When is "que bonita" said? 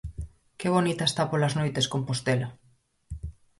0.59-1.03